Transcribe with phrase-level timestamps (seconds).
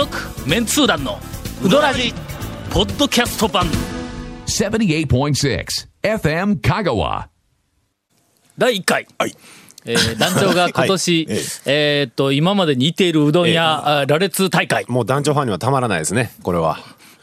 [0.00, 0.16] 続
[0.48, 1.18] メンツー団の
[1.62, 2.14] ウドラジ
[2.70, 3.66] ポッドキャスト版。
[4.46, 5.66] 78.6
[6.02, 7.26] FM Kagawa.
[8.56, 9.36] 第1回、はい。
[9.84, 14.86] えー団長が今年、はいえーっと今までにいているうどん屋、あ羅列大会。
[14.88, 16.78] もう団長ファンにはたまらないですねこれは。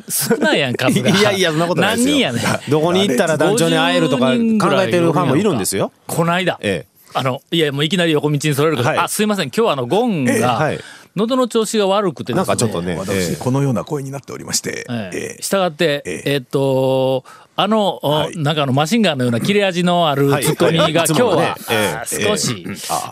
[0.07, 2.14] 少ないやん数が いやいやそんなことないですよ。
[2.32, 2.70] 何人やねん。
[2.70, 5.91] どこに行ったら団長に会えるとか50人ぐらい考えてるファンもいるんですよ。
[6.05, 6.97] この間、ええ。
[7.16, 8.97] あのいやもういきなり横道にそれるけど、はい。
[9.00, 9.46] あすいません。
[9.46, 10.80] 今日はあのゴンが、ええはい
[11.18, 12.38] 喉の調子が悪くてですね。
[12.38, 15.18] なんかちょっとねえ私、えこのような声になっておりまして、ええ。
[15.18, 15.42] ええ。
[15.42, 16.34] したがって、ええ。
[16.34, 17.25] えーっと
[17.60, 18.38] あの、おはい。
[18.38, 20.44] なんかあのマシンガンのような切れ味のあるはい。
[20.44, 20.94] ツッコミがはい。
[20.94, 21.58] 今日は、
[22.06, 22.64] 少し、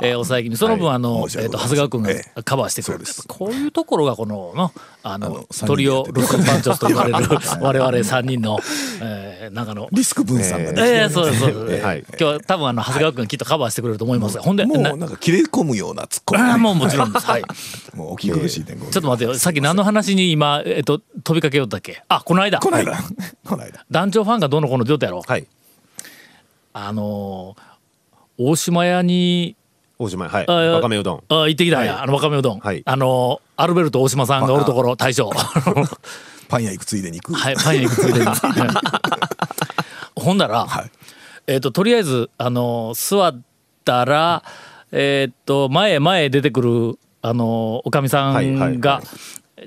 [0.04, 0.58] えー抑え気味。
[0.58, 2.44] その分、あの、申しえーっと長谷川君がええ。
[2.44, 3.28] カバーしてくれる、そうです。
[3.28, 7.16] こういうところがこののあのあの三人トリオロックパンチョスと言われる
[7.62, 8.60] 我々3人の、
[9.02, 9.88] えー、なんかの。
[9.92, 12.00] リスク分散がね、ええそうですそうです、はい。
[12.08, 14.38] 今日は多分あの長谷川君がきっとカバーしてくれると思います。
[14.38, 17.26] が、ほんでなもうなんか切れ込むようなツッコミ、あーもうもちろんです。
[17.26, 17.44] はい
[17.96, 22.94] もうお聞き苦しい点、ちょちょっと待ってよさっき何の話に今、えっと飛びかけよったっけあこの間この間、
[23.46, 23.86] この間。
[23.90, 25.48] 団長ファンがどのこの出よったやろ、はい
[26.74, 27.76] あのー
[28.38, 29.56] 大島屋に
[29.98, 35.32] 大島はいわかめうどんあ行ってきたんや、はいあのわかめうどん、はいあのーアルベルト大島さんがおるところ大将
[36.50, 37.52] パン屋行くついでに行くは。
[37.52, 38.26] いパン屋行くついでに
[40.16, 40.92] ほんなら、はい
[41.48, 43.42] えっ、ととりあえずあの座っ
[43.86, 44.44] たら
[44.92, 49.06] えっ、と前前出てくるあのーおかみさんが、はい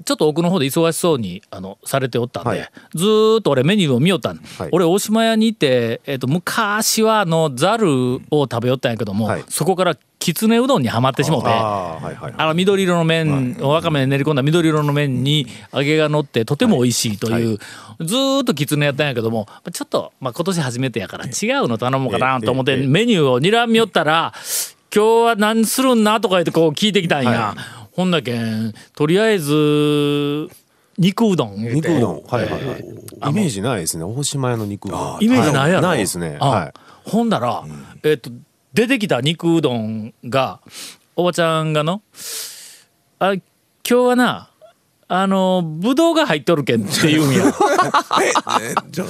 [0.05, 2.71] ちょっと奥の方で忙しそうにあのされておったんで、はい。
[2.95, 4.69] ずーっと俺メニューを見よったん、はい。
[4.71, 9.45] 俺大島屋にいて、えっと昔はあのザルを食べよったんやけども、はい。
[9.49, 11.49] そこからきつねうどんにはまってしもうて。
[11.49, 11.99] あ
[12.39, 17.59] の緑色の麺、わかめで練り込んだ緑色の麺に揚げが乗ってとても美味しいという、
[18.01, 21.31] ずーっときつねやったんやけどもちょっと、まあ、今年初めてやから違う
[21.67, 24.35] の頼もうかなと思ってメニューを睨みよったら
[24.95, 27.55] 「今日は何するんな?」とか言ってこう聞いてきたんや、
[27.93, 30.49] ほんだけんとりあえず
[30.99, 31.89] 肉うどん言うて。
[31.89, 32.23] 肉うどん。
[32.25, 32.85] はいはいはい。
[33.31, 34.05] イメージないですね。
[34.05, 35.25] 大島屋の肉うどん。
[35.25, 36.37] イメージないやろ、はないですね。
[36.41, 36.73] あはい。
[37.05, 37.63] ほんだら、
[38.03, 38.31] えっと
[38.75, 40.61] 出てきた肉うどんが
[41.17, 42.03] おばちゃんがの
[43.19, 43.43] 「あ今
[43.85, 44.48] 日はな
[45.11, 47.47] あのぶどうが入っとるけん」って言うんや。
[48.21, 48.33] え、
[48.63, 49.07] えじゃあ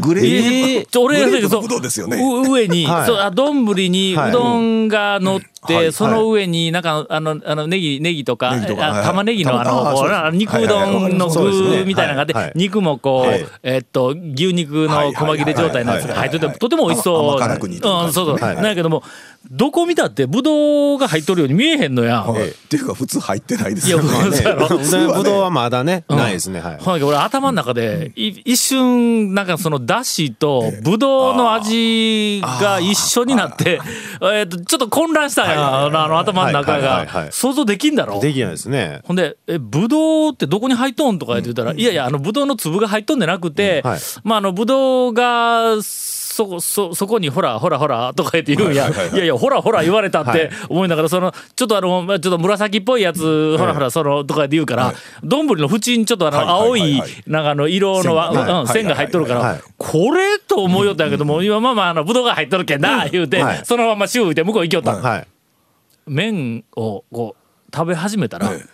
[0.00, 2.16] グレーええちょ俺グレープのそうぶどうですよね。
[2.16, 3.06] う上に、はい。
[3.06, 4.30] そうあ丼にはい。
[4.30, 5.92] うどんが乗って、はい。
[5.92, 9.02] その上になんかあのあのネギネギとかとか。
[9.04, 13.46] 玉ねぎのあの肉うどんの具みたいなのがあって、肉もこう、はい。
[13.62, 18.56] えっと牛肉の細切れ状態のやつが入っててとても美味しそううん、そうそう、はい。
[18.56, 19.02] なんやけども
[19.50, 22.22] どこ見たってぶどうが入っとるように見えへんのや。
[22.22, 22.48] はい。
[22.48, 24.08] っていうか普通入ってないですいやよね。
[24.36, 24.66] そうやろ。
[24.66, 24.78] うどん
[25.18, 26.16] ぶどうはまだねうん。
[26.18, 26.60] ないですね。
[26.60, 26.78] はい。
[26.78, 33.80] ほんで俺頭の中でい一瞬なんかそのだしとぶどうの味が一緒になって
[34.22, 35.84] えっとちょっと混乱したんや。
[35.84, 37.32] あのあの頭の中はいはいはいがはい。
[37.32, 38.20] 想像できんだろ？
[38.20, 39.00] できないですね。
[39.04, 44.00] ほんで「えぶどうってどこに入っとん?」とか言って言ったら「いやいやあのぶどうの粒が入っとんじゃなくて、はい。
[44.24, 45.82] まああのぶどうが
[46.34, 48.74] そこそそこにほらほらほらとか言って言うん。
[48.74, 50.66] や、はいやいやほらほら言われたっはてい。
[50.68, 63.64] 思いながらそのちょっとあのまあちょっと紫っぽいやつほらほらそのとかって言うから丼、の縁にちょっとあの青いなんかあの色のわ線がねうん線が入っとるから、これと思いよったんやけども今まあまああのぶどうが入っとるけんな言うて、はい。
[63.64, 65.26] そのままシューいて向こう行きよった、はい。
[66.06, 68.64] 麺をこう食べ始めたら、え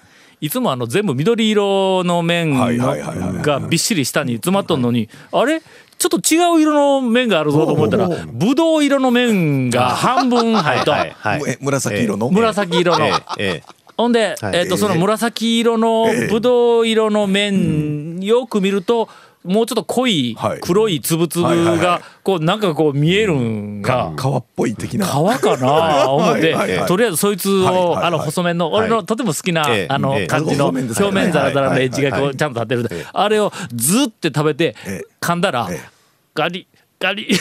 [0.41, 0.48] い。
[0.48, 5.60] つもあの全部緑色の麺がびっしり下に詰まっとんのにあれ？
[6.00, 12.31] ちょっと違う色の麺があるぞと思ったらぶどう色の麺が 半分入っとはいはいえ紫色の？
[12.31, 13.06] 紫色の。
[13.06, 13.62] ええええ。
[13.99, 14.56] ほんで、はい。
[14.56, 19.10] えっとその紫色のぶどう色の麺よく見ると
[19.43, 20.61] もうちょっと濃いはい。
[20.61, 21.45] 黒いつぶつぶ
[21.78, 24.12] がこうなんかこう見えるんが。
[24.17, 25.06] 皮っぽい的な。
[25.06, 26.55] 皮かな 思って、
[26.87, 29.87] とりあえずそいつを、あの細麺の、俺のとても好きな、ええ。
[29.89, 30.27] あのええ。
[30.27, 35.06] 感じの表面ザラザラのエッジがこうちゃんと立ってる、あれをずって食べて、ええ。
[35.21, 35.89] 噛んだら、ええ。
[36.34, 36.67] ガリ
[36.98, 37.25] ガリ。
[37.25, 37.41] っていう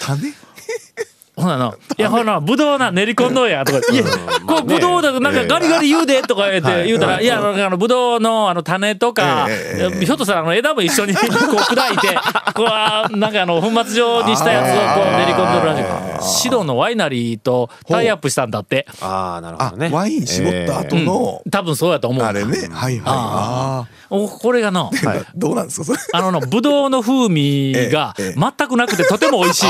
[0.00, 0.32] 種？
[1.36, 4.04] ほなの、いやほな、ぶどうな、練り込んどうや、とか、いや、
[4.46, 12.08] こう、ぶどうだとなんかガリガリ言うで、とか言って、言うたら、いや、あの、ぶどうの、あの、種とか、ええひょっとしたら、あの、枝も一緒に、こう、砕いて、
[12.56, 16.06] こうあ、なんかあの、粉末状にしたやつを、こう、練り込んでるらしい。
[16.22, 18.86] シドのワイナリーとタイアップしたんだって。
[19.02, 19.90] ああなるほあどね。
[19.92, 22.24] ワイン絞った後の多分そうやと思う。
[22.24, 22.68] あれね。
[22.72, 24.05] はいはい。
[24.10, 25.14] あおこれがの、あ。
[25.34, 25.98] どうなんですかそれ？
[26.12, 29.66] あのの、ぶどうの風味が全くなくてとても美味しい。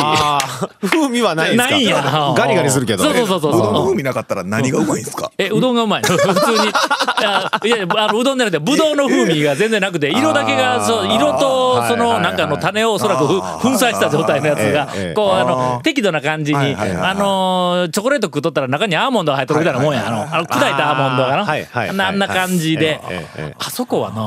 [0.83, 2.01] 風味はないないんすか？
[2.01, 3.63] ないんやガリガリするけどそうそうそうそうう。
[3.63, 5.31] どんの風味なかったら何がうまいんですか？
[5.39, 6.09] えうどんがうまいの？
[6.09, 6.57] 普通に。
[6.69, 17.11] いやいやあのうどんじゃなくてぶどうの風味が全然なくて色だけがそう色とそのなんかあの種をおそらくふ粉砕した状態のやつがええこうあの適度な感じにはいはいはいはい。
[17.11, 21.97] あのチョコレート食っとったら中にアーモンドが入っとるみたいなもんやあのあの砕いたアーモンドがあーはいはいはい。
[21.97, 23.01] なあんな感じで。
[23.59, 24.26] あそこはなあ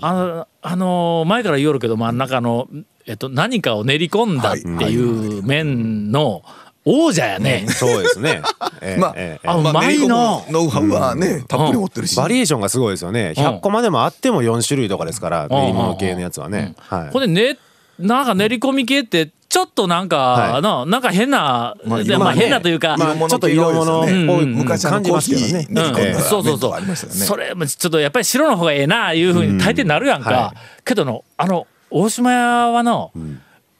[0.00, 2.68] のあの前から言おるけど真ん中の
[3.06, 6.42] えっと何かを練り込んだっていう麺の
[6.86, 7.66] 王者やね。
[7.68, 8.42] そうですね。
[8.82, 13.32] ええまあええあうまいなノウハウはねたっぷり持ってるしバリエーションがすごいですよね。
[13.36, 16.74] 100個までもあっても4種類とかですから、練り物系のやつはね。
[16.78, 17.58] はいほんでね
[17.98, 20.62] なんか練り込み系ってちょっとなんか、はい。
[20.62, 24.54] ななんか変な、まあでまあまあね変なというか、まあちょっと色物っぽいうん。
[24.54, 25.68] 昔感じますけどね。
[25.70, 25.74] うん。
[25.76, 26.96] らそうそうそう、ね。
[26.96, 30.54] それもちょっとやっぱり白の方がええないうふうに大抵なるやんか、うんは
[30.84, 33.12] けどのあの大島屋はの、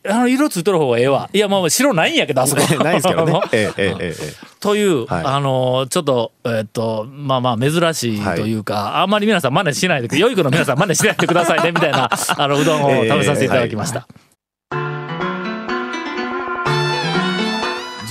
[0.06, 1.28] あの色ついとる方がええわ。
[1.32, 2.62] いやもう白ないんやけどあそこ。
[2.84, 3.40] ないですけどね。
[3.50, 4.16] えええええええ。
[4.60, 5.24] という、はい。
[5.24, 14.06] あのちょっとえっとまあまあ珍しいというか、あんまり皆さん真似しないで良い子の皆さん真似しないでくださいねみたいなあのうどんを食べさせていただきました。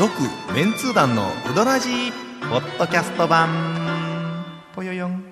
[0.03, 0.21] 続
[0.53, 2.11] メンツー団のウドラジー
[2.49, 4.43] ポッドキャスト版。
[4.75, 5.23] ぽよよん。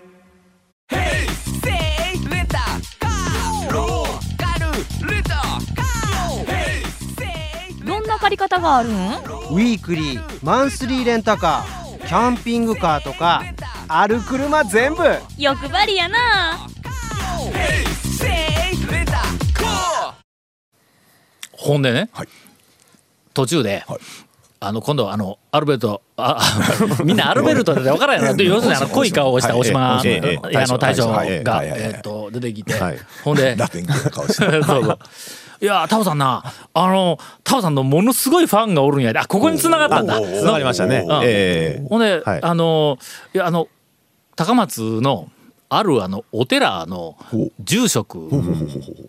[7.85, 8.93] どんな借り方があるん？
[8.93, 12.07] ウィークリーマンスリーレンタカー。
[12.07, 13.43] キャンピングカーとか
[13.89, 15.03] ある車全部。
[15.37, 16.65] 欲張りやな。
[21.51, 22.29] ほんでね、はい。
[23.33, 23.99] 途中で、はい
[24.63, 30.27] あの今度あのアルベルトああ みんなアルベルトで分からんやろで要するにあの濃い顔をした大島はいええ。
[30.27, 31.07] ええ屋の大将。
[31.07, 31.25] が
[31.63, 32.75] えっと出てきて。
[32.75, 32.97] はい。
[33.23, 34.83] ほんで ラテン系の顔して そう。
[34.83, 34.99] そう
[35.61, 36.43] いやタオさんな
[36.75, 39.13] あのタオさんのものすごいファンがおるんや。
[39.13, 40.21] であここに繋がったんだ。
[40.21, 41.05] つながりましたね。
[41.07, 41.11] う。
[41.11, 41.21] ん。
[41.23, 42.39] ええほんで、はい。
[42.43, 42.99] あの
[43.33, 43.67] いやあの
[44.35, 45.27] 高松の
[45.69, 47.15] あるあのお寺の
[47.63, 48.29] 住職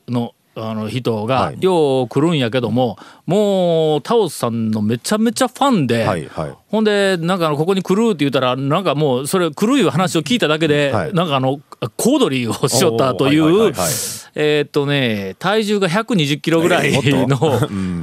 [0.08, 6.28] のあの人がはいよう来るんやけども、もうタオさんのめちゃめちゃファンで。
[6.68, 11.60] ほんでなんかあのここに来るって言ったらなんかもうそれ来るいう話を聞いただけで、はいなんかあの
[11.90, 13.72] 小躍りをしよったという、
[14.34, 17.58] えーっとね体重が120キロぐらいの、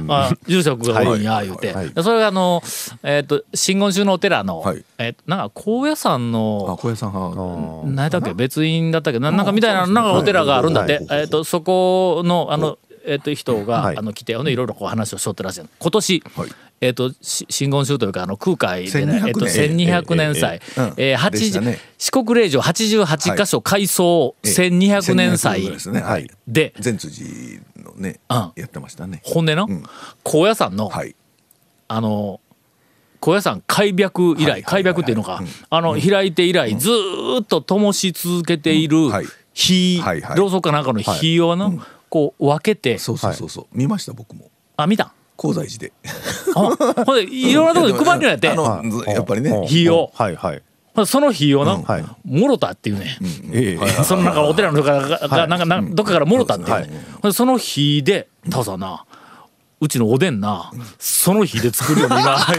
[0.14, 2.62] あ住職がおるんや言うて、はいでそれがあの
[3.02, 4.84] えーっと真言宗のお寺の、はい。
[4.98, 7.12] えーっとなんか高野山あの小屋さん。
[7.12, 8.34] は何やったっけ？
[8.34, 9.18] 別院だったっけ？
[9.18, 11.06] ななんかみたいななんかお寺があるんだって、はい。
[11.10, 13.96] えーっとそこのあのえーっと人が、はい。
[13.96, 16.48] あの来ていろいろこう話をしとってらっしゃる今年、はい
[16.80, 20.60] えっ、とし真言宗というかあの空海でね、1200えっと年1200年祭、
[20.96, 21.78] ええーうんでした80ね。
[21.98, 26.00] 四国霊場88箇所改装ええ1200年祭1200ですね。
[26.00, 26.30] はい。
[26.98, 28.52] 辻のねうん。
[28.56, 29.20] やってましたね。
[29.24, 29.82] ほんでの、うん。
[30.22, 31.14] 高野山の、はい。
[31.88, 32.40] あの
[33.20, 35.48] 高野山開闢以来、はいはいはい開闢っていうのか、うん。
[35.68, 39.26] あの開いて以来、ずーっと灯し続けているはい。
[39.52, 40.38] 火、はいはい。
[40.38, 41.78] ろうそくかなんかの火をの、
[42.08, 42.96] こう分けて。
[42.96, 43.66] そうそうそうそう。
[43.72, 44.50] 見ました僕も。
[44.78, 45.12] あ見た？
[45.40, 45.92] 高財寺で。
[46.54, 48.50] あほんでいろんなとこに配るんやって。
[48.50, 49.66] あのずやっぱりね。
[49.66, 50.12] 火を。
[50.14, 50.62] はいはい。
[51.06, 51.78] その火をな、
[52.24, 53.16] もろたっていうね、
[53.52, 53.86] ええ。
[54.04, 56.90] そのなんかお寺の人がががなんかなどっかからもろたっていう、はい。
[57.22, 59.06] ほんでその火でタオさんな
[59.80, 62.52] うちのおでんなその火で作るように今って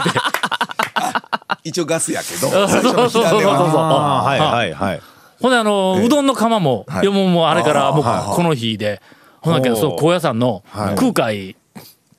[1.62, 2.48] 一応ガスやけど。
[2.48, 4.40] そう最初の火種そうそうそうはい。
[4.40, 5.00] はいはい。
[5.40, 7.02] ほんであの、うどんの釜も、はい。
[7.02, 9.00] い、やもうもうあれからもうこの火で。
[9.42, 11.56] ほんだけどそう高野山の空海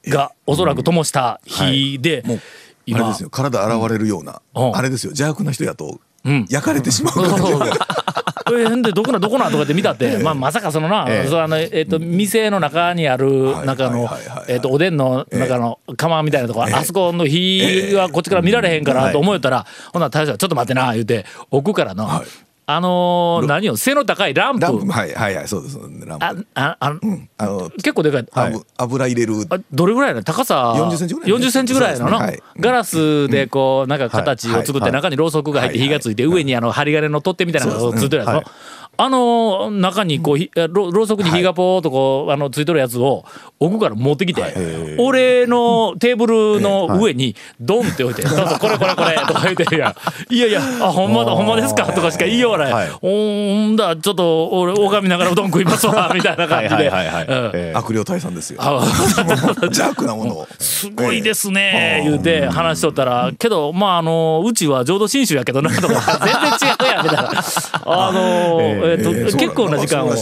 [0.07, 2.43] がおそらく灯した火で、もうあれ
[2.85, 3.29] 今ですよ。
[3.29, 4.75] 体洗われるようなうん。
[4.75, 5.11] あれですよ。
[5.11, 6.45] 邪悪な人やとうん。
[6.49, 7.13] 焼かれてしまう。
[7.13, 7.51] 感じ
[8.55, 11.29] えほんでどこなどこなとかって見たって、 まあ、まさかそのな、ええ。
[11.29, 13.67] そうあのえっ、と店の中にあるはい。
[13.67, 14.45] なんかあのはいはいはいはい。
[14.49, 16.73] えっとおでんの中の釜みたいなとこ、ええ。
[16.73, 24.65] あそこの火はこっちから見られへんからと思えたら、ほんなら大将がちょっと待ってな言うて奥からの、はいあのー何よ背の高いランプ。
[24.65, 26.47] はいはいはいそうですランあプ。
[26.55, 26.97] ああ
[27.37, 29.33] あの結構でかい、あぶ油入れる。
[29.49, 30.23] あどれぐらいなの？
[30.23, 32.09] 高さ？40センチぐらい40センチぐらいの？
[32.09, 32.15] ね。
[32.15, 32.41] はい。
[32.59, 38.45] ガラスでこうなんか形を作ってはい中にろうそくが入ってはい火がついて上にあの針金の取っ手みたいなのがついてるやつの、はい
[38.95, 43.25] あの中にこうひろろうそくに火がポーっとこうあのついてるやつを
[43.59, 49.95] 奥から持ってきて、俺のテーブルの上にドンって置いて「どうぞこれこれこれ」とか言って「いや
[50.29, 52.73] いやいやあほんまだほんまですか」とかしか言いようがない。
[52.73, 56.91] はい「ほんだちょっと俺拝みながらうどん食いますわ」みたいな感じで。
[57.73, 58.59] 悪霊退散ですよ。
[58.61, 58.83] あ
[59.63, 60.33] 邪悪なもの。
[60.33, 63.31] をすごいですね言うて話しとったら。
[63.37, 66.19] けどまああのうちは浄土真宗やけどなとか。
[66.23, 67.31] 全然違うやんみたいな。
[67.85, 70.13] あのえっとええそう結構な時間を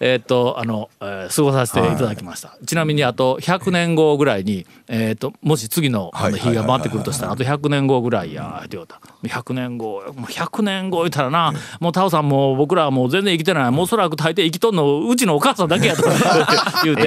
[0.00, 9.00] えーっとあの、えー過ごさせていただきました、ちなみにあと100年後ぐらいに、えーっともし次の日が回ってくるとしたらあと100年後ぐらいやってた。
[9.22, 16.02] 100年後もう100年後言ったらな、もうタオさんも僕らはもう全然生きてないもうおそらく大抵生きとんのうちのお母さんだけやと
[16.84, 17.02] 言うて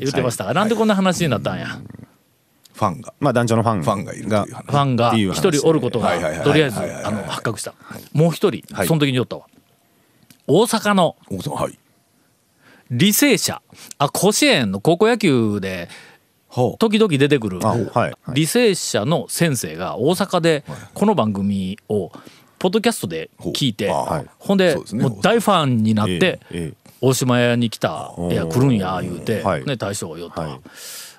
[0.00, 0.44] 言ってました。
[0.44, 1.66] が、なんでこんな話になったんや、
[2.74, 3.14] ファンが。
[3.20, 4.66] まあ団長のファンファンがいるという話。
[4.66, 6.10] ファンが一人おることが
[6.42, 7.74] とりあえず発覚した。
[8.12, 8.86] もう一人はい。
[8.86, 9.46] その時におったわ。
[10.46, 11.16] 大阪の
[12.90, 13.62] 履正社。
[13.98, 15.88] あ甲子園の高校野球で
[16.78, 22.12] 時々出てくる履正社の先生が大阪でこの番組を
[22.58, 24.26] ポッドキャストで聞いてほうあはい。
[24.38, 28.14] ほんでもう大ファンになってええ大島屋に来た。
[28.30, 29.64] いや来るんや言うてはい。
[29.64, 30.60] ね大将が寄ったはい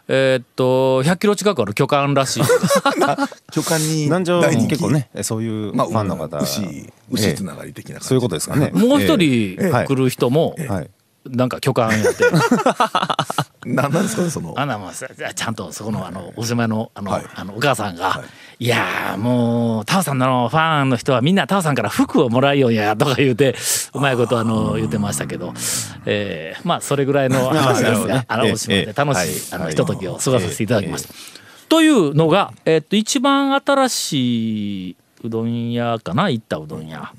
[0.07, 2.43] えーっと100キロ近くある巨漢らしい。
[3.53, 4.71] 巨漢に団長大人気。
[4.71, 8.07] 結構ねそういうフまあァンの方牛え牛えつながり的な感じ。
[8.09, 8.71] そういうことですかね。
[8.73, 9.69] もう一ええ。
[9.69, 10.89] 人来る人もはい
[11.29, 12.23] なんか巨漢やって。
[13.65, 14.53] なんなんですかねその。
[14.57, 17.25] あなもうさちゃんとそこのあのお島のあの,、はい。
[17.33, 18.21] あのお母さんが
[18.59, 23.55] 「い、やーもうタオさんのファンの人はみんなタオさんから服をもらいよんや」とか言うて
[23.93, 25.53] うまいことあの言ってましたけど、
[26.05, 29.61] えーまあそれぐらいの話ですが、あのええお島で楽しい、ええはい。
[29.61, 31.13] あのひとときを過ごさせていただきました。
[31.69, 37.11] というのが、えっと一番新しいうどん屋かな行ったうどん屋。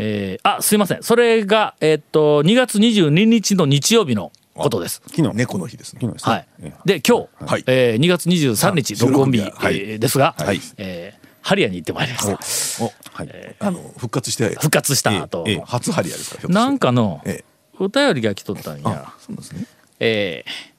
[0.00, 1.02] えーあすいません。
[1.02, 5.02] それが、えっと2月22日の日曜日のことです。
[5.08, 5.34] 昨日。
[5.36, 6.00] 猫の日ですね。
[6.00, 6.32] 昨日ですね。
[6.32, 6.46] はい。
[6.62, 7.64] ええ、で今日、はい。
[7.66, 9.76] えー2月23日収録音日、はい。
[9.76, 10.60] えーですが、はい。
[10.76, 12.84] えーハリアに行ってまいりました。
[12.84, 13.56] おはい。
[13.58, 14.50] あの復活して。
[14.50, 17.44] 復活した後、ええ初ハリアですかなんかのええ
[17.80, 18.82] お便りが来とったんや。
[19.08, 19.66] あ、そうですね。
[19.98, 20.78] えー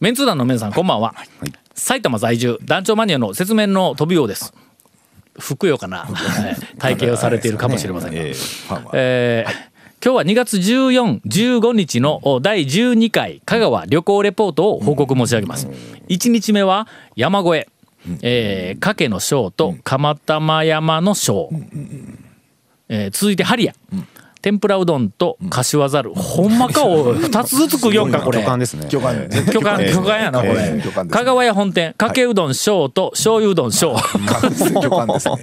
[0.00, 1.12] メンツー団の皆さんこんばんは、
[1.74, 4.54] 埼玉在住団長マニアの説明の飛びようです
[5.38, 5.98] ふくよかな。
[6.08, 6.56] はい。
[6.78, 8.18] 体型をされているかもしれませんが、
[8.92, 9.68] えー
[10.00, 15.66] 今日は2月14、15日のお第12回香川旅行レポートを報告申し上げます。
[16.08, 17.68] 1日目は山越え、
[18.22, 21.50] えー、加計の章と釜玉山の章、
[22.88, 23.72] えー続いてハリア、
[24.40, 27.16] 天ぷらうどんと柏ざる、ほんまかおい。
[27.16, 28.40] 2つずつ食いよんかこれ。
[28.40, 28.86] 巨漢ですね。
[28.88, 31.18] 巨漢ええ巨漢巨漢やなこれ、ええ巨漢ですね。
[31.18, 35.36] 香川屋本店かけうどん小と醤油うどん小巨漢ですね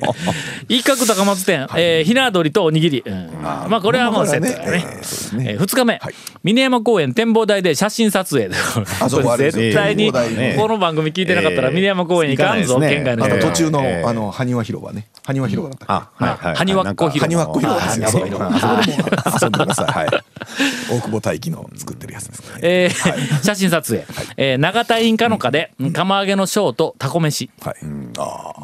[0.69, 3.29] 一角高松店、えーひな鶏とおにぎり、うん。
[3.41, 4.85] まあこれはもうセットやね。
[5.33, 5.51] えね。
[5.53, 6.13] えー、2日目、はい。
[6.43, 11.73] 峰山公園展望台で写真撮影絶対にこの番組聞いてなかったらえー。
[11.73, 12.89] 峰山公園行かんぞ、ね。
[12.89, 15.07] 県外の途中のええあの埴輪広場ね。
[15.23, 16.59] 埴輪広場だったっけ。
[16.59, 17.95] 埴輪っこ広場。
[17.95, 18.97] ですよも
[19.41, 19.85] 遊んでください。
[19.87, 20.09] はい。
[20.91, 22.45] 大久保大輝の作ってるやつですね。
[22.61, 24.05] えー写真撮影、
[24.37, 27.49] えー長田インカノカで釜揚げのショーとタコ飯。
[27.61, 27.75] はい。
[28.17, 28.63] ああ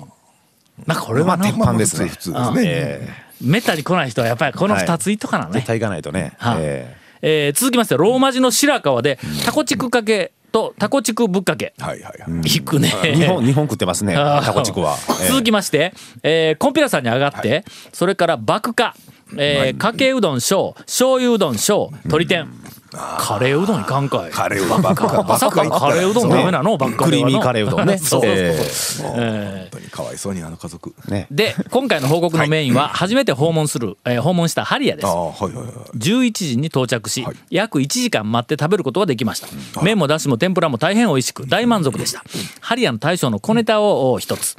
[0.85, 2.09] まあこれはな、まあ般ですね。
[2.09, 2.61] 普通ですね。
[2.65, 3.09] え
[3.41, 6.33] めったに来ない人はやっぱりこの2ついっとかなね、絶対行かないとね。
[6.37, 11.73] はいええー続きましてローマ字の白川でタコチクかけとタコチクぶっかけ。
[11.79, 12.41] はいはいはい。
[12.41, 12.93] 行くね。
[13.03, 14.97] え日本日本食ってますねタコチクは。
[15.21, 17.63] ええ続きまして、えーコンピラさんに上がって、
[17.93, 18.95] それから爆化、
[19.37, 22.47] えーかけうどん小醤油うどん小鶏天、
[22.91, 24.31] カレーうどんいかんかい。
[24.31, 26.77] カレーうどんばっかまさかカレーうどんダメなの？
[26.77, 27.97] ばっかりクリーミーカレーうどんね。
[28.03, 29.11] そうそうそう。
[29.11, 30.93] 本当にかわいそうにあの家族。
[31.07, 35.07] ねで今回の報告のメインは初めて訪問する、えー訪問したハリアです。
[35.07, 35.65] ああはいはいはい。
[35.97, 37.35] 11時に到着し、はい。
[37.49, 39.47] 約1時間待って食べることができました、
[39.81, 42.23] 麺もだしも天ぷらも大変美味しく大満足でした、
[42.59, 44.57] ハリアの大将の小ネタを一つ。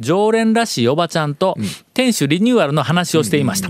[0.00, 1.56] 常連らしいおばちゃんと
[1.92, 3.68] 店主リニューアルの話をしていました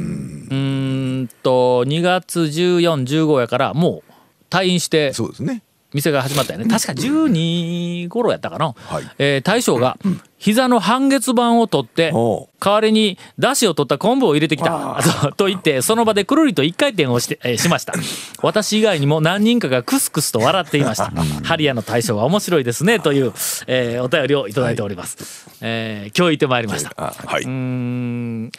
[1.29, 4.13] うと2月1415やからもう
[4.51, 5.63] 退院してそうですね。
[5.95, 6.67] 店が始まったよね。
[6.67, 9.05] 確か12頃やったかな、はい。
[9.19, 9.97] えー大将が
[10.37, 15.01] 膝の半月板を取って代わりに出汁を取った昆布を入れてきた。
[15.31, 17.95] と と言ってその場でくるりと一回転をして、えーしました。
[18.43, 21.11] 私以外にも何人かがクスクスと笑っていました。
[21.43, 23.33] ハリアの大将は面白いですねという、
[23.67, 26.93] えーお便りをいただいております、えー今日行ってまいりました。
[26.99, 27.45] あはい。
[27.45, 28.53] うーん。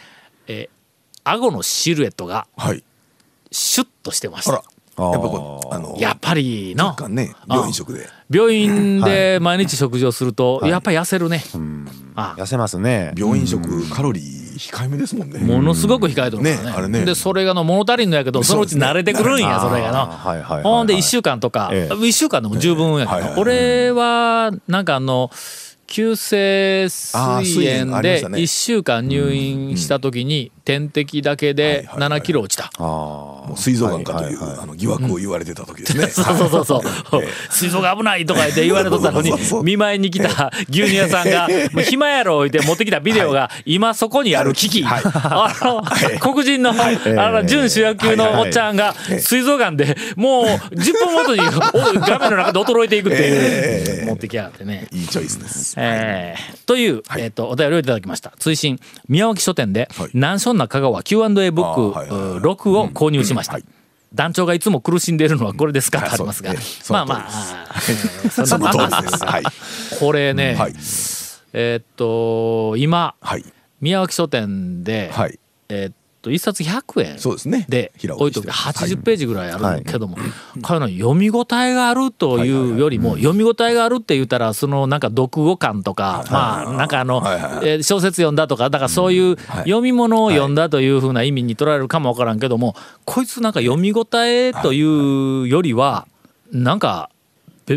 [0.47, 0.78] えー
[1.23, 2.83] 顎のシルエットがはい。
[3.51, 4.57] シュッとしてましあら。
[4.59, 8.07] たやっぱこうあのやっぱりのね病院食で。
[8.29, 11.43] 病院で毎日食事をするとやっぱり痩せるね、
[12.15, 13.13] あ痩せますね。
[13.17, 15.39] 病院食カロリー控えめですもんね。
[15.39, 16.63] ものすごく控えとるからね。
[16.63, 17.05] ねあれね。
[17.05, 21.69] でそれがの物足りんのやけどそのうち慣れてくるんやそれがのはいはいはいはいほんで1週間とか。
[21.71, 21.93] ええ。
[21.93, 25.31] 1週間でも十分やけはいはいはいど俺はなんかあの
[25.89, 28.39] 急性膵膵炎炎でありましたね。
[28.39, 32.71] 1週間入院した時に点滴だけで7キロ落ちた。
[32.79, 36.05] もう膵臓がんかというあの疑惑を言われてた時ですね。
[36.13, 37.23] そうそうそうそう。
[37.49, 44.69] 水槽が危ないとか言って言われとったのに 見舞いに来た牛乳屋さんが、もう暇やろ置いて持ってきたビデオが、今そこにある機。
[44.69, 44.85] 器。
[44.85, 45.83] あの、
[46.19, 51.49] 黒人の、あの、準主役級のおっちゃんが、水槽がんで、もう10分ごとにお
[51.99, 54.87] 画面の中で衰えていくっていう、持ってきやがってね。
[54.91, 55.78] いいチョイスです。
[55.79, 58.31] えーという、えっ、と、お便りをいただきました。
[58.37, 63.53] 追伸、宮脇書店で、はい南書んな香川 Q&A ブックはいはいはい6を購入しました。
[63.53, 63.63] はい
[64.11, 65.99] 団長がいつも苦しんでいるのはこれですか？
[66.01, 66.55] とありますが、
[66.89, 67.79] まあまあ
[68.31, 69.23] そその通りです。
[69.23, 69.43] はい。
[69.99, 70.73] これね、はい。
[71.53, 73.45] えーっと、今、はい。
[73.81, 75.37] 宮脇書店で、はい。
[75.69, 75.93] えーっ
[76.29, 77.65] と、一冊100円そうですね。
[77.67, 80.17] で平置いとく置きして80ページぐらいあるけども、
[80.61, 80.77] こうい。
[80.77, 87.21] うの読み応えがあるというよりも、読み応えがあるって言ったらそのなんか読後感とか、まあなんかあの、
[87.63, 96.07] えー小説読んだとかだからそういう読み物を読んだというふうな意味に取られるかもわからんけども、こいつなんか読み応えというよりは
[96.51, 97.18] なんかべ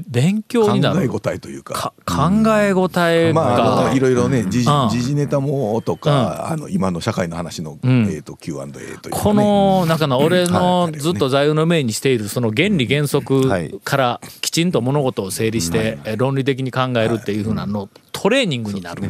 [0.01, 1.09] 勉強になる。
[1.09, 1.75] 考え応えというか。
[1.75, 7.79] か考え応えまあ、いろいろね時事ネタもとか、あの今の社会の話の、ん。
[7.83, 10.93] えー、と Q&A というか、ね、この中の俺のはい。
[10.93, 17.89] ずっと座右の銘にしているその原理原則からきちんと物事を整理してえ論理的に考えるっていうふうなの
[18.23, 19.09] トレーニングになると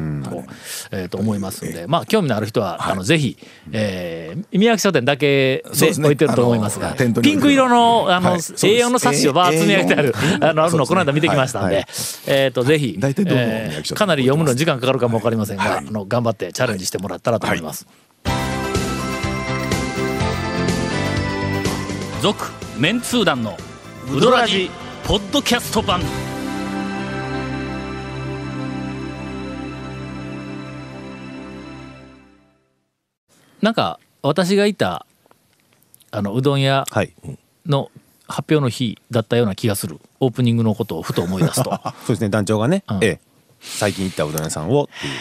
[0.90, 3.36] えーと思いますんでまあ興味のある人はあのぜひ
[3.70, 8.66] えー宮城書店だけで置いてると思いますがピンク色のあのはいそうです。
[8.66, 11.86] A4 の冊子をバーッ積み上げてある A4 あのあるのをこの間見てきましたんではい。
[12.26, 15.86] えーとぜひえかなり読むのに時間かかるかもわかりませんがはい。
[15.86, 17.86] あの頑張ってチャレンジしてもらったらと思います。
[22.22, 22.46] 続
[22.78, 23.58] メンツー団の
[24.10, 24.70] ウドラジ
[25.04, 26.00] ポッドキャスト版
[33.62, 35.06] なんか私がいた
[36.10, 37.14] あのうどん屋はい。
[37.64, 37.90] の
[38.26, 40.00] 発表の日だったような気がする。
[40.20, 41.70] オープニングのことをふと思い出すと。
[42.04, 42.28] そうですね。
[42.28, 43.04] 団長がね、うん。
[43.04, 43.20] ええ。
[43.60, 45.14] 最近行ったうどん屋さんをっていう。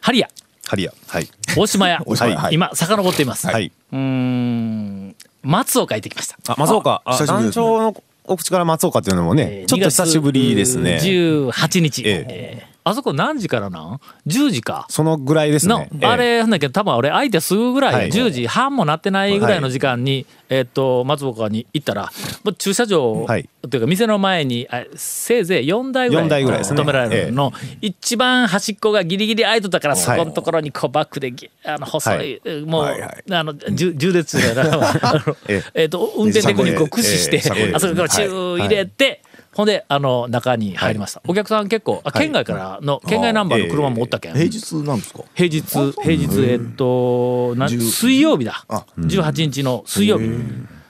[0.00, 0.28] ハリア。
[0.66, 0.92] ハリア。
[1.08, 1.28] はい。
[1.56, 2.02] 大島屋。
[2.06, 2.38] 大島屋。
[2.38, 2.54] はい。
[2.54, 5.16] 今遡っています、はい、うーん。
[5.42, 6.36] 松岡行ってきました。
[6.48, 7.02] あ松岡。
[7.04, 10.98] あ団長のお口から松岡っていうのもね、えーちょっと久しぶりですね。
[11.02, 12.26] 18日、え。
[12.28, 14.86] えーあそこ何時からなん ?10 時か。
[14.88, 16.06] そのぐらいですのね、ええ。
[16.06, 18.10] あれなんだけど多分俺相手すぐぐらい、はい。
[18.10, 18.46] 10時。
[18.46, 22.12] 半もなってないぐらいの時間に、えっと松岡に行ったら
[22.44, 23.48] もう駐車場、はい。
[23.68, 35.24] というか店の前にあせいぜい4台ぐらい四台ぐらい止められるの、一番端っこがギリギリ空いとったからそこのところにこうバックでぎあの細い、もう、あのじゅ縦列だよな。
[35.48, 35.84] ええ。
[35.86, 37.72] っと運転テクニックを駆使して、ええ。
[37.74, 39.22] あそこからチュー入れて、
[39.56, 45.20] ほんであの中に入りました、お客さん結構あ県外からの、県外ナンバーの車もおったけん、平日なんですか？
[45.34, 45.62] 平日
[46.02, 48.64] 平日えっとな10水曜日だ。
[48.68, 50.26] あ18日の水曜日。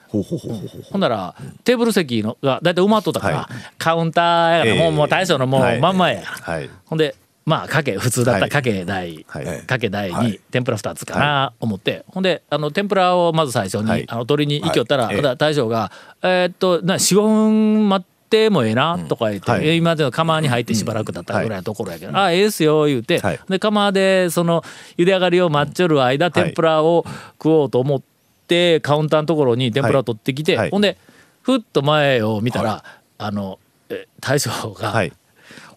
[0.09, 3.57] ほうほうほうほうほんならテーブル席のが大体埋まっとったから、はい。
[3.79, 5.81] カウンターやから、ええもうもう大将のもうはい。
[5.81, 6.71] 真ん前や、はい。
[6.87, 8.51] ほんでまあかけ普通だったはい。
[8.51, 9.63] かけ台、はい。
[9.67, 10.41] かけ台にはい。
[10.51, 14.05] 天ぷら2つかな思って、ほんであの天ぷらをまず最初に、はい。
[14.09, 15.91] あの取りに行きよったら、大将が
[16.23, 18.16] 「えーっとな45分待って
[18.51, 19.69] もええな」とか言って、はい。
[19.69, 23.41] え今までの釜に入ってしばらくだったぐらいのところやけど「あええですよ」言うて、はい。
[23.49, 24.63] で釜でその
[24.97, 27.05] 茹で上がりを待っちょる間天ぷらを
[27.43, 28.03] 食おうと思っ
[28.49, 30.71] てカウンターのところに天ぷらを取ってきて、はい。
[30.71, 30.97] ほんで
[31.43, 32.83] ふっと前を見たら、
[33.19, 33.59] あの
[33.89, 35.13] え大将が、はい。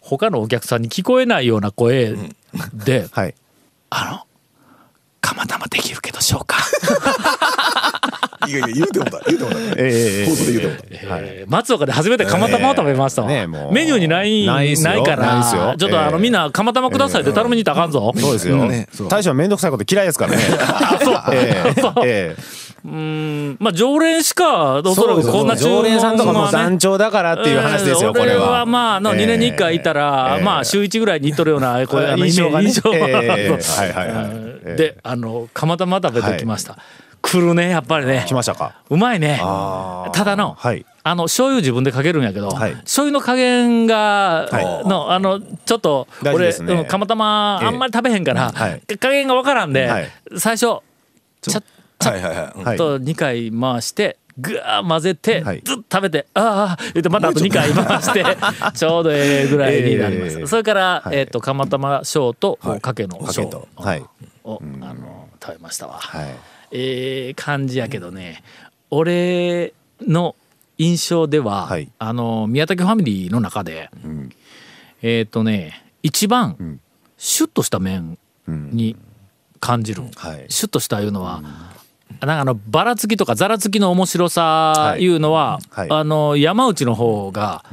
[0.02, 2.16] 他のお客さんに聞こえないような声
[2.74, 3.36] ではい
[3.92, 4.29] 「あの
[5.21, 6.58] 釜玉できるけどしょうか?
[8.47, 15.75] いやいや言うてもだ言うてもだ、ええええ放送で言うてもだ、」えー松岡で初めて釜玉を食べましたわ、ええねメニューにないないないからないっすよ。
[15.77, 16.21] ちょっとあの、ええ。
[16.21, 19.10] みんな釜玉くださいって頼みに行ったらあかんぞ、そうですよ、ねそう。
[19.10, 20.38] 大将は面倒くさいこと嫌いですからね。
[21.34, 21.82] ええ。
[22.03, 22.41] ええ。
[22.86, 23.58] うーん。
[23.60, 26.51] まあ常連しかおそらくこんな常連さんとかもはね。
[26.53, 28.43] 団長だからっていう話ですよ、これは。
[28.43, 30.43] 俺はまああの2年に1回いたら、ええ。
[30.43, 32.67] まあ週1ぐらいに行っとるようなこういうあの印象がね。
[32.67, 33.58] 印象ええ。
[33.62, 33.86] そう。
[33.86, 36.78] はいはいはいであの釜玉食べてきました、
[37.22, 38.24] 来るねやっぱりね。
[38.28, 38.82] 来ましたか？
[38.89, 39.38] うまいね。
[40.13, 40.86] ただの、はい。
[41.04, 42.74] あの醤油自分でかけるんやけど、はい。
[42.76, 44.88] 醤油の加減が、はい。
[44.88, 46.56] のあのちょっと俺、ね。
[46.60, 47.67] うん釜玉ええ。
[47.67, 48.82] あんまり食べへんから、はい。
[48.98, 50.10] 加減がわからんで、はい。
[50.38, 50.82] 最初ちょ
[51.60, 51.63] っ
[52.00, 55.62] と2回回してぐわー混ぜて、はい。
[55.63, 58.24] ずっと食べてああ言ってまたあと2回回して
[58.76, 60.48] ちょうどええぐらいになります、ええ。
[60.48, 61.17] それから、はい。
[61.17, 62.82] えっ、と釜玉小と、はい。
[62.82, 63.67] かけの小かけと。
[63.76, 64.04] はい
[64.50, 66.00] を、あの食べましたわ。
[66.00, 66.36] はい。
[66.72, 68.44] ええ感じやけどね、
[68.90, 70.36] 俺の
[70.78, 71.92] 印象では、はい。
[72.00, 74.30] あの宮武ファミリーの中で、ん。
[75.02, 76.80] えっ、とね一番、ん。
[77.18, 78.72] シュッとした麺うん。
[78.72, 78.96] に
[79.60, 80.46] 感じる、はい。
[80.50, 85.06] シュッとしたいうのは、なんかあのばらつきとかざらつきの面白さい。
[85.08, 85.88] うのは、はい。
[85.90, 87.66] あの山内の方が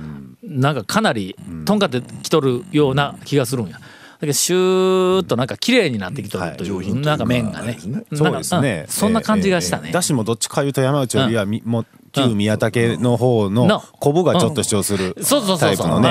[0.43, 3.81] なんかかなりとんかってきとるような気がするんや。
[4.17, 7.77] だけどシューッとなんか綺麗になってきとるという,、はい上品といなんか麺がね。
[8.15, 8.85] そうですね。
[8.87, 9.91] うんそんな感じがしたね。
[9.93, 15.25] だしもどっちかいうと山内よりはみもう旧宮武の方のの昆布がちょっと主張するん。
[15.25, 15.69] そうそうそうそう。
[15.69, 16.09] タイプのね。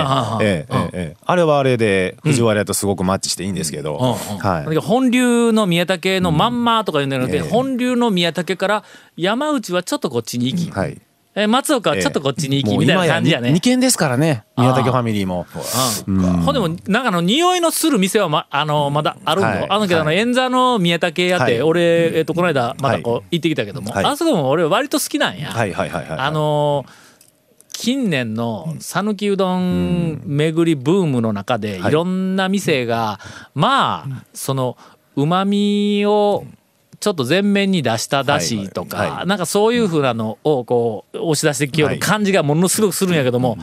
[1.26, 3.98] あれはあれで藤原屋とすごくマッチしていいんですけど。
[4.30, 4.36] うん。
[4.36, 4.40] うん。
[4.40, 4.78] はい。
[4.78, 8.84] 本流の宮武のまんまとか言うんじゃなくて、ええ本流の宮武から
[9.18, 11.02] 山内はちょっとこっちに行き、はい
[11.38, 13.52] え松岡はちょっとこっちに行きみたいな今感じやね。
[13.52, 14.46] 二軒ですからね。
[14.58, 15.46] 宮武ファミリーも。
[16.08, 16.22] うん。
[16.22, 19.60] ほんでもなんかあの匂いのする店はまあのまだあるんはい。
[19.68, 21.62] だあのけどあのはい演座の宮武屋って、はい。
[21.62, 24.06] 俺えっとこの間またこう行ってきたけども、はい。
[24.06, 25.50] あそこも俺割と好きなんや。
[25.52, 26.20] はいはいはいはい。
[26.20, 27.06] あのー
[27.78, 31.92] 近年の讃岐うどん巡りブームの中ではい。
[31.92, 33.20] いろんな店が
[33.54, 34.78] まあその
[35.18, 36.46] うまみを
[37.00, 39.10] ちょっと前面に出しただしとはいはい。
[39.20, 43.58] かなんかそういうふうなのをこう押し出してきよる感じがものすごくするんやけども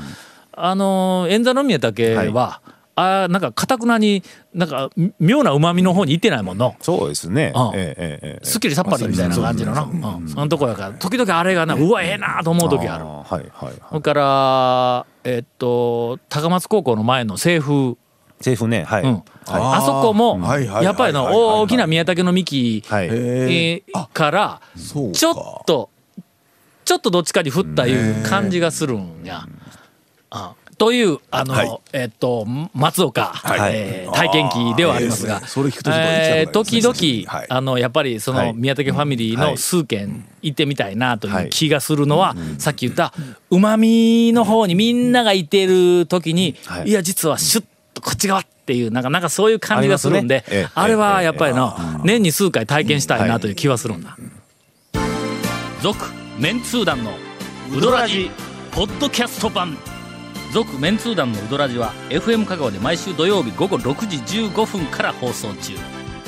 [0.53, 2.61] あのー演座の宮武は
[2.95, 6.77] あーなんかかたくなになんか妙なうまみの方に行ってないもんの。
[6.81, 7.53] そうですね。
[7.57, 7.75] うん。
[7.75, 8.45] ええええええ。
[8.45, 13.05] すっきりさっぱりみたいな感じのな、うん、そのとこやから時々あれがなうわええなと思う時ある。
[13.05, 17.95] あーはいはいそれからえっと高松高校の前の西風、
[18.41, 19.03] 政府ねはい。
[19.05, 20.39] うんあそこも
[20.83, 25.91] やっぱりの大きな宮武の幹からちょっと
[26.85, 29.47] ちょっとどっちかに振ったいう感じがするんや。
[30.31, 31.81] あというあの、はい。
[31.93, 33.73] えっと松岡、はい。
[33.75, 37.47] えー体験記ではありますが、えー時々、はい。
[37.49, 38.53] あのやっぱりその、はい。
[38.53, 39.59] 宮武ファミリーのはい。
[39.59, 41.47] 数軒行ってみたいなといはい。
[41.47, 43.15] う気がするのは、さっき言った
[43.51, 46.89] うまみの方にみんながいてる時に、はい。
[46.89, 50.45] い、や実はシュッとこっち側っていうなんかなんかそういう感じがするんで
[50.75, 54.17] あ,、れはやっぱりの、年に数回体験したいなという気はするんだ。
[55.83, 56.07] 続、
[56.39, 57.13] メンツー団の
[57.77, 58.31] ウドラジ
[58.71, 59.77] ポッドキャスト版。
[60.53, 65.73] 続メンツー団のウドラジは FM 香川で毎週土曜日午後6時15分から放送中。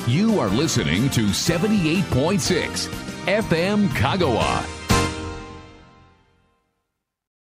[0.08, 2.90] You are listening to 78.6
[3.26, 4.83] FM Kagawa.